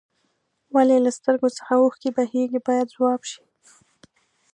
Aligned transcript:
ولې 0.75 0.97
له 1.05 1.11
سترګو 1.17 1.47
څخه 1.57 1.71
اوښکې 1.81 2.09
بهیږي 2.17 2.59
باید 2.67 2.87
ځواب 2.95 3.21
شي. 3.29 3.41